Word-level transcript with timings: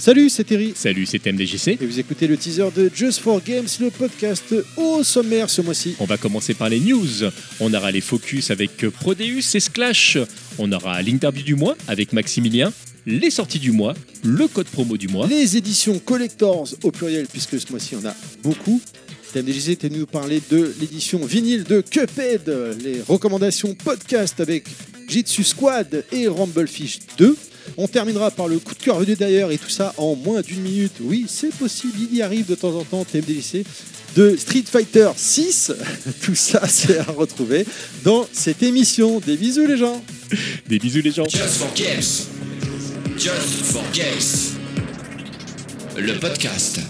Salut, 0.00 0.30
c'est 0.30 0.44
Terry. 0.44 0.72
Salut, 0.74 1.04
c'est 1.04 1.26
MDJC. 1.26 1.76
Et 1.78 1.84
vous 1.84 2.00
écoutez 2.00 2.26
le 2.26 2.38
teaser 2.38 2.70
de 2.74 2.90
Just 2.92 3.20
for 3.20 3.38
Games, 3.44 3.68
le 3.80 3.90
podcast 3.90 4.54
au 4.78 5.02
sommaire 5.02 5.50
ce 5.50 5.60
mois-ci. 5.60 5.94
On 6.00 6.06
va 6.06 6.16
commencer 6.16 6.54
par 6.54 6.70
les 6.70 6.80
news. 6.80 7.24
On 7.60 7.74
aura 7.74 7.90
les 7.90 8.00
focus 8.00 8.50
avec 8.50 8.78
Prodeus 8.88 9.54
et 9.54 9.60
Splash. 9.60 10.16
On 10.58 10.72
aura 10.72 11.02
l'interview 11.02 11.42
du 11.42 11.54
mois 11.54 11.76
avec 11.86 12.14
Maximilien. 12.14 12.72
Les 13.04 13.28
sorties 13.28 13.58
du 13.58 13.72
mois, 13.72 13.94
le 14.24 14.48
code 14.48 14.68
promo 14.68 14.96
du 14.96 15.08
mois. 15.08 15.26
Les 15.26 15.58
éditions 15.58 15.98
Collectors 15.98 16.68
au 16.82 16.90
pluriel, 16.90 17.26
puisque 17.26 17.60
ce 17.60 17.70
mois-ci 17.70 17.94
on 18.02 18.06
a 18.06 18.16
beaucoup. 18.42 18.80
TMDJC 19.34 19.68
était 19.68 19.88
venu 19.88 20.00
nous 20.00 20.06
parler 20.06 20.40
de 20.50 20.74
l'édition 20.80 21.22
vinyle 21.26 21.64
de 21.64 21.82
Cuphead, 21.82 22.50
les 22.82 23.02
recommandations 23.02 23.74
podcast 23.74 24.40
avec 24.40 24.64
Jitsu 25.08 25.44
Squad 25.44 26.06
et 26.10 26.26
Rumblefish 26.26 27.00
2. 27.18 27.36
On 27.76 27.88
terminera 27.88 28.30
par 28.30 28.48
le 28.48 28.58
coup 28.58 28.74
de 28.74 28.82
cœur 28.82 28.98
venu 28.98 29.14
d'ailleurs 29.14 29.50
et 29.50 29.58
tout 29.58 29.68
ça 29.68 29.94
en 29.96 30.14
moins 30.14 30.40
d'une 30.40 30.60
minute. 30.60 30.92
Oui, 31.00 31.26
c'est 31.28 31.54
possible, 31.54 31.94
il 31.98 32.16
y 32.16 32.22
arrive 32.22 32.46
de 32.46 32.54
temps 32.54 32.74
en 32.74 32.84
temps, 32.84 33.04
TMDJC, 33.04 33.64
de 34.16 34.36
Street 34.36 34.64
Fighter 34.70 35.10
6. 35.16 35.72
tout 36.22 36.34
ça, 36.34 36.66
c'est 36.68 36.98
à 36.98 37.04
retrouver 37.04 37.66
dans 38.04 38.26
cette 38.32 38.62
émission. 38.62 39.20
Des 39.20 39.36
bisous 39.36 39.66
les 39.66 39.76
gens 39.76 40.02
Des 40.68 40.78
bisous 40.78 41.02
les 41.02 41.12
gens 41.12 41.28
Just 41.28 41.56
for 41.56 41.72
Games. 41.74 42.26
Just 43.16 43.64
for 43.64 43.82
Games. 43.92 44.56
Le 45.96 46.18
podcast. 46.18 46.80